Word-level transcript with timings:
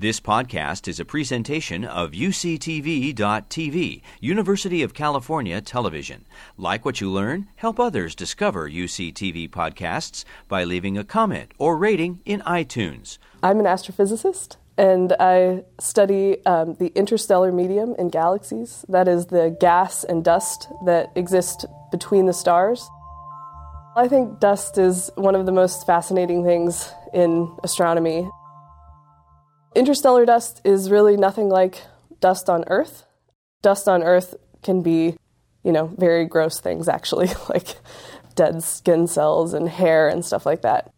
This 0.00 0.20
podcast 0.20 0.86
is 0.86 1.00
a 1.00 1.04
presentation 1.04 1.84
of 1.84 2.12
UCTV.tv, 2.12 4.02
University 4.20 4.84
of 4.84 4.94
California 4.94 5.60
Television. 5.60 6.24
Like 6.56 6.84
what 6.84 7.00
you 7.00 7.10
learn, 7.10 7.48
help 7.56 7.80
others 7.80 8.14
discover 8.14 8.70
UCTV 8.70 9.50
podcasts 9.50 10.24
by 10.46 10.62
leaving 10.62 10.96
a 10.96 11.02
comment 11.02 11.50
or 11.58 11.76
rating 11.76 12.20
in 12.24 12.42
iTunes. 12.42 13.18
I'm 13.42 13.58
an 13.58 13.66
astrophysicist 13.66 14.54
and 14.76 15.14
I 15.18 15.64
study 15.80 16.46
um, 16.46 16.74
the 16.74 16.92
interstellar 16.94 17.50
medium 17.50 17.96
in 17.98 18.08
galaxies. 18.08 18.84
That 18.88 19.08
is 19.08 19.26
the 19.26 19.56
gas 19.58 20.04
and 20.04 20.22
dust 20.22 20.68
that 20.84 21.10
exist 21.16 21.66
between 21.90 22.26
the 22.26 22.32
stars. 22.32 22.88
I 23.96 24.06
think 24.06 24.38
dust 24.38 24.78
is 24.78 25.10
one 25.16 25.34
of 25.34 25.44
the 25.44 25.50
most 25.50 25.84
fascinating 25.88 26.44
things 26.44 26.88
in 27.12 27.52
astronomy. 27.64 28.30
Interstellar 29.78 30.26
dust 30.26 30.60
is 30.64 30.90
really 30.90 31.16
nothing 31.16 31.48
like 31.48 31.84
dust 32.18 32.50
on 32.50 32.64
Earth. 32.66 33.04
Dust 33.62 33.88
on 33.88 34.02
Earth 34.02 34.34
can 34.60 34.82
be, 34.82 35.14
you 35.62 35.70
know, 35.70 35.94
very 35.96 36.24
gross 36.24 36.58
things 36.58 36.88
actually, 36.88 37.28
like 37.48 37.76
dead 38.34 38.64
skin 38.64 39.06
cells 39.06 39.54
and 39.54 39.68
hair 39.68 40.08
and 40.08 40.24
stuff 40.24 40.44
like 40.44 40.62
that. 40.62 40.92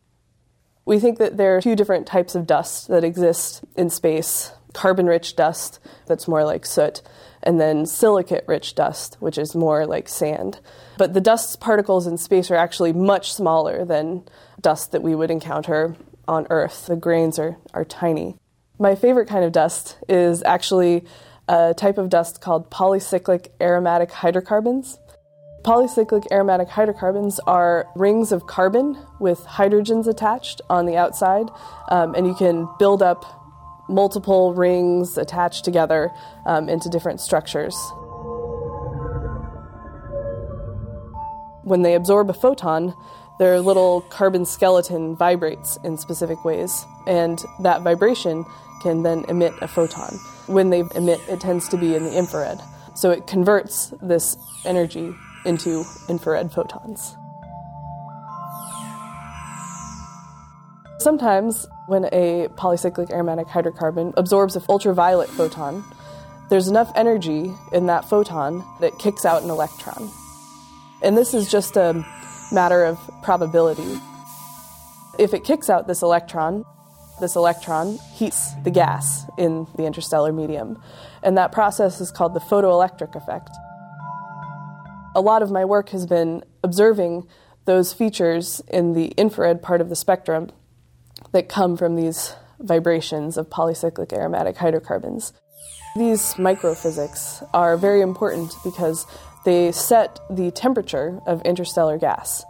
We 0.87 0.99
think 0.99 1.19
that 1.19 1.37
there 1.37 1.55
are 1.59 1.61
two 1.61 1.77
different 1.77 2.07
types 2.07 2.35
of 2.35 2.47
dust 2.47 2.89
that 2.89 3.05
exist 3.05 3.63
in 3.77 3.91
space 3.91 4.51
carbon 4.73 5.05
rich 5.05 5.37
dust, 5.37 5.79
that's 6.07 6.27
more 6.27 6.45
like 6.45 6.65
soot, 6.65 7.03
and 7.43 7.61
then 7.61 7.85
silicate 7.85 8.45
rich 8.49 8.75
dust, 8.75 9.19
which 9.21 9.37
is 9.37 9.55
more 9.55 9.85
like 9.85 10.09
sand. 10.09 10.59
But 10.97 11.13
the 11.13 11.21
dust 11.21 11.61
particles 11.61 12.07
in 12.07 12.17
space 12.17 12.51
are 12.51 12.57
actually 12.57 12.95
much 12.95 13.35
smaller 13.35 13.85
than 13.85 14.25
dust 14.59 14.93
that 14.93 15.03
we 15.03 15.15
would 15.15 15.31
encounter 15.31 15.97
on 16.27 16.47
Earth. 16.49 16.87
The 16.87 16.97
grains 16.97 17.39
are, 17.39 17.59
are 17.75 17.85
tiny. 17.85 18.40
My 18.81 18.95
favorite 18.95 19.29
kind 19.29 19.45
of 19.45 19.53
dust 19.53 19.99
is 20.09 20.43
actually 20.43 21.05
a 21.47 21.75
type 21.77 21.99
of 21.99 22.09
dust 22.09 22.41
called 22.41 22.71
polycyclic 22.71 23.49
aromatic 23.61 24.11
hydrocarbons. 24.11 24.99
Polycyclic 25.63 26.25
aromatic 26.33 26.71
hydrocarbons 26.71 27.41
are 27.41 27.87
rings 27.95 28.33
of 28.33 28.47
carbon 28.47 28.97
with 29.21 29.41
hydrogens 29.41 30.07
attached 30.07 30.63
on 30.71 30.87
the 30.87 30.97
outside, 30.97 31.51
um, 31.91 32.15
and 32.15 32.27
you 32.27 32.35
can 32.35 32.67
build 32.79 33.03
up 33.03 33.27
multiple 33.91 34.55
rings 34.55 35.19
attached 35.19 35.63
together 35.63 36.11
um, 36.47 36.71
into 36.71 36.89
different 36.89 37.21
structures. 37.21 37.77
When 41.65 41.83
they 41.83 41.95
absorb 41.95 42.31
a 42.31 42.33
photon, 42.33 42.95
their 43.39 43.61
little 43.61 44.01
carbon 44.01 44.47
skeleton 44.47 45.17
vibrates 45.17 45.79
in 45.85 45.99
specific 45.99 46.47
ways, 46.47 46.87
and 47.11 47.45
that 47.59 47.83
vibration 47.83 48.47
can 48.81 49.03
then 49.03 49.25
emit 49.29 49.53
a 49.61 49.69
photon. 49.69 50.15
When 50.47 50.71
they 50.71 50.85
emit, 50.95 51.21
it 51.29 51.41
tends 51.41 51.69
to 51.69 51.77
be 51.77 51.97
in 51.97 52.05
the 52.05 52.17
infrared. 52.17 52.61
So 52.95 53.11
it 53.11 53.27
converts 53.27 53.93
this 54.01 54.37
energy 54.65 55.13
into 55.45 55.85
infrared 56.09 56.53
photons. 56.53 57.17
Sometimes, 61.01 61.67
when 61.89 62.05
a 62.13 62.49
polycyclic 62.57 63.11
aromatic 63.11 63.49
hydrocarbon 63.49 64.13
absorbs 64.17 64.55
an 64.55 64.63
ultraviolet 64.69 65.31
photon, 65.31 65.83
there's 66.49 66.69
enough 66.69 66.93
energy 66.95 67.53
in 67.73 67.87
that 67.87 68.05
photon 68.05 68.65
that 68.81 68.93
kicks 68.99 69.25
out 69.25 69.43
an 69.43 69.51
electron. 69.51 70.11
And 71.03 71.17
this 71.17 71.35
is 71.35 71.51
just 71.51 71.77
a 71.77 72.05
matter 72.53 72.85
of 72.85 72.99
probability. 73.23 73.99
If 75.19 75.33
it 75.35 75.43
kicks 75.43 75.71
out 75.71 75.87
this 75.87 76.03
electron, 76.03 76.65
this 77.21 77.37
electron 77.37 77.99
heats 78.15 78.55
the 78.65 78.71
gas 78.71 79.27
in 79.39 79.67
the 79.77 79.85
interstellar 79.85 80.33
medium, 80.33 80.83
and 81.23 81.37
that 81.39 81.53
process 81.53 82.01
is 82.01 82.11
called 82.11 82.35
the 82.35 82.41
photoelectric 82.41 83.15
effect. 83.15 83.51
A 85.15 85.21
lot 85.21 85.43
of 85.43 85.51
my 85.51 85.65
work 85.65 85.91
has 85.91 86.07
been 86.07 86.45
observing 86.63 87.27
those 87.65 87.93
features 87.93 88.63
in 88.69 88.95
the 88.95 89.07
infrared 89.17 89.63
part 89.63 89.81
of 89.81 89.89
the 89.89 89.97
spectrum 89.97 90.51
that 91.33 91.49
come 91.49 91.77
from 91.77 91.97
these 91.97 92.35
vibrations 92.59 93.37
of 93.37 93.49
polycyclic 93.49 94.13
aromatic 94.13 94.57
hydrocarbons. 94.57 95.33
These 95.97 96.35
microphysics 96.35 97.47
are 97.53 97.77
very 97.77 98.01
important 98.01 98.55
because 98.63 99.07
they 99.45 99.73
set 99.73 100.21
the 100.31 100.51
temperature 100.51 101.21
of 101.27 101.43
interstellar 101.43 101.99
gas. 101.99 102.45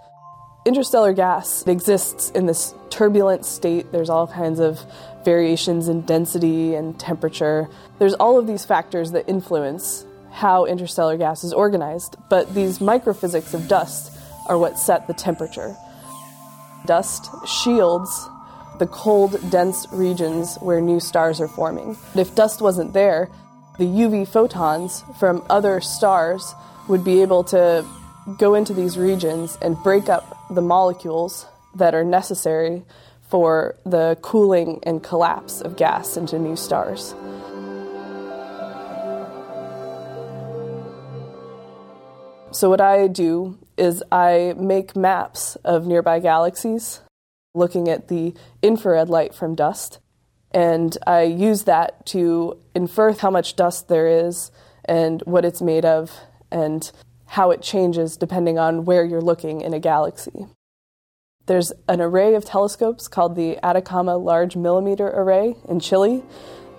Interstellar 0.66 1.14
gas 1.14 1.66
exists 1.66 2.30
in 2.30 2.44
this 2.44 2.74
turbulent 2.90 3.46
state. 3.46 3.92
There's 3.92 4.10
all 4.10 4.26
kinds 4.26 4.60
of 4.60 4.78
variations 5.24 5.88
in 5.88 6.02
density 6.02 6.74
and 6.74 7.00
temperature. 7.00 7.68
There's 7.98 8.12
all 8.14 8.38
of 8.38 8.46
these 8.46 8.66
factors 8.66 9.12
that 9.12 9.26
influence 9.26 10.04
how 10.30 10.66
interstellar 10.66 11.16
gas 11.16 11.44
is 11.44 11.54
organized, 11.54 12.16
but 12.28 12.54
these 12.54 12.78
microphysics 12.78 13.54
of 13.54 13.68
dust 13.68 14.12
are 14.48 14.58
what 14.58 14.78
set 14.78 15.06
the 15.06 15.14
temperature. 15.14 15.74
Dust 16.86 17.30
shields 17.46 18.28
the 18.78 18.86
cold, 18.86 19.38
dense 19.50 19.86
regions 19.92 20.56
where 20.60 20.80
new 20.80 21.00
stars 21.00 21.40
are 21.40 21.48
forming. 21.48 21.96
If 22.14 22.34
dust 22.34 22.60
wasn't 22.60 22.92
there, 22.92 23.30
the 23.78 23.84
UV 23.84 24.28
photons 24.28 25.04
from 25.18 25.44
other 25.48 25.80
stars 25.80 26.54
would 26.88 27.02
be 27.02 27.22
able 27.22 27.44
to 27.44 27.84
go 28.38 28.54
into 28.54 28.74
these 28.74 28.98
regions 28.98 29.56
and 29.62 29.76
break 29.82 30.08
up 30.08 30.36
the 30.50 30.60
molecules 30.60 31.46
that 31.74 31.94
are 31.94 32.04
necessary 32.04 32.82
for 33.28 33.76
the 33.84 34.18
cooling 34.22 34.80
and 34.82 35.02
collapse 35.02 35.60
of 35.60 35.76
gas 35.76 36.16
into 36.16 36.38
new 36.38 36.56
stars. 36.56 37.14
So, 42.52 42.68
what 42.68 42.80
I 42.80 43.06
do 43.06 43.58
is 43.76 44.02
I 44.10 44.54
make 44.56 44.96
maps 44.96 45.56
of 45.64 45.86
nearby 45.86 46.18
galaxies 46.18 47.00
looking 47.54 47.88
at 47.88 48.08
the 48.08 48.34
infrared 48.60 49.08
light 49.08 49.34
from 49.34 49.54
dust, 49.54 50.00
and 50.50 50.96
I 51.06 51.22
use 51.22 51.64
that 51.64 52.04
to 52.06 52.58
infer 52.74 53.12
how 53.12 53.30
much 53.30 53.54
dust 53.54 53.88
there 53.88 54.08
is 54.08 54.50
and 54.84 55.22
what 55.22 55.44
it's 55.44 55.62
made 55.62 55.84
of 55.84 56.12
and 56.50 56.90
how 57.30 57.52
it 57.52 57.62
changes 57.62 58.16
depending 58.16 58.58
on 58.58 58.84
where 58.84 59.04
you're 59.04 59.20
looking 59.20 59.60
in 59.60 59.72
a 59.72 59.78
galaxy. 59.78 60.48
There's 61.46 61.72
an 61.88 62.00
array 62.00 62.34
of 62.34 62.44
telescopes 62.44 63.06
called 63.06 63.36
the 63.36 63.56
Atacama 63.64 64.16
Large 64.16 64.56
Millimeter 64.56 65.08
Array 65.08 65.54
in 65.68 65.78
Chile 65.78 66.24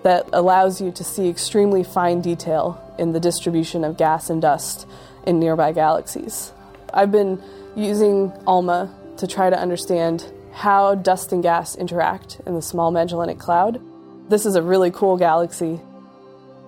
that 0.02 0.28
allows 0.30 0.78
you 0.78 0.92
to 0.92 1.02
see 1.02 1.30
extremely 1.30 1.82
fine 1.82 2.20
detail 2.20 2.78
in 2.98 3.12
the 3.12 3.20
distribution 3.20 3.82
of 3.82 3.96
gas 3.96 4.28
and 4.28 4.42
dust 4.42 4.86
in 5.26 5.40
nearby 5.40 5.72
galaxies. 5.72 6.52
I've 6.92 7.10
been 7.10 7.42
using 7.74 8.30
ALMA 8.46 8.94
to 9.16 9.26
try 9.26 9.48
to 9.48 9.58
understand 9.58 10.30
how 10.52 10.96
dust 10.96 11.32
and 11.32 11.42
gas 11.42 11.76
interact 11.76 12.42
in 12.44 12.54
the 12.54 12.60
Small 12.62 12.90
Magellanic 12.90 13.38
Cloud. 13.38 13.80
This 14.28 14.44
is 14.44 14.54
a 14.54 14.62
really 14.62 14.90
cool 14.90 15.16
galaxy. 15.16 15.80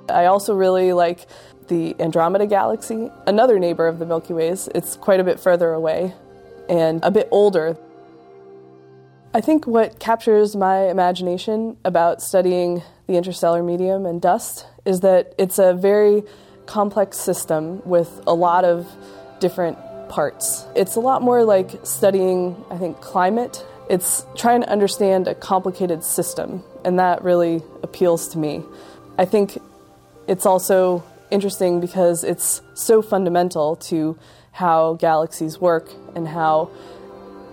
I 0.08 0.24
also 0.26 0.54
really 0.54 0.94
like 0.94 1.26
the 1.68 1.96
Andromeda 2.00 2.46
Galaxy, 2.46 3.10
another 3.26 3.58
neighbor 3.58 3.86
of 3.86 3.98
the 3.98 4.06
Milky 4.06 4.32
Ways. 4.32 4.68
It's 4.74 4.96
quite 4.96 5.20
a 5.20 5.24
bit 5.24 5.40
further 5.40 5.72
away 5.72 6.14
and 6.68 7.02
a 7.02 7.10
bit 7.10 7.28
older. 7.30 7.76
I 9.32 9.40
think 9.40 9.66
what 9.66 9.98
captures 9.98 10.54
my 10.54 10.88
imagination 10.88 11.76
about 11.84 12.22
studying 12.22 12.82
the 13.06 13.14
interstellar 13.14 13.62
medium 13.62 14.06
and 14.06 14.22
dust 14.22 14.66
is 14.84 15.00
that 15.00 15.34
it's 15.38 15.58
a 15.58 15.74
very 15.74 16.22
complex 16.66 17.18
system 17.18 17.86
with 17.86 18.20
a 18.26 18.34
lot 18.34 18.64
of 18.64 18.86
different 19.40 19.76
parts. 20.08 20.66
It's 20.76 20.96
a 20.96 21.00
lot 21.00 21.22
more 21.22 21.44
like 21.44 21.70
studying, 21.84 22.64
I 22.70 22.78
think, 22.78 23.00
climate. 23.00 23.64
It's 23.90 24.24
trying 24.36 24.62
to 24.62 24.70
understand 24.70 25.28
a 25.28 25.34
complicated 25.34 26.04
system, 26.04 26.62
and 26.84 26.98
that 26.98 27.22
really 27.22 27.62
appeals 27.82 28.28
to 28.28 28.38
me. 28.38 28.62
I 29.18 29.24
think 29.24 29.58
it's 30.26 30.46
also 30.46 31.04
interesting 31.34 31.80
because 31.80 32.22
it's 32.24 32.62
so 32.74 33.02
fundamental 33.02 33.76
to 33.76 34.16
how 34.52 34.94
galaxies 34.94 35.60
work 35.60 35.90
and 36.14 36.28
how 36.28 36.70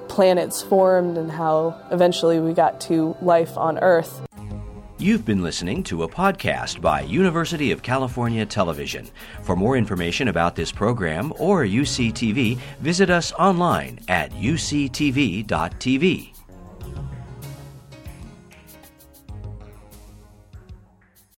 planets 0.08 0.62
formed 0.62 1.18
and 1.18 1.32
how 1.32 1.76
eventually 1.92 2.40
we 2.40 2.54
got 2.54 2.80
to 2.82 3.18
life 3.22 3.58
on 3.58 3.80
Earth. 3.80 4.22
You've 5.00 5.26
been 5.26 5.42
listening 5.42 5.82
to 5.86 6.04
a 6.04 6.08
podcast 6.08 6.80
by 6.80 7.02
University 7.02 7.72
of 7.72 7.82
California 7.82 8.46
Television. 8.46 9.10
For 9.42 9.56
more 9.56 9.76
information 9.76 10.28
about 10.28 10.56
this 10.56 10.72
program 10.72 11.34
or 11.40 11.64
UCTV, 11.64 12.60
visit 12.82 13.10
us 13.10 13.34
online 13.34 14.00
at 14.08 14.32
uctv.tv. 14.34 15.46